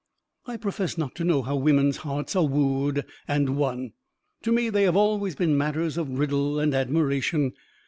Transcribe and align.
I 0.47 0.57
profess 0.57 0.97
not 0.97 1.13
to 1.17 1.23
know 1.23 1.43
how 1.43 1.55
women's 1.57 1.97
hearts 1.97 2.35
are 2.35 2.47
wooed 2.47 3.05
and 3.27 3.55
won. 3.55 3.93
To 4.41 4.51
me 4.51 4.71
they 4.71 4.81
have 4.81 4.95
always 4.97 5.35
been 5.35 5.55
matters 5.55 5.95
of 5.95 6.17
riddle 6.17 6.59
and 6.59 6.73
admiration. 6.73 7.53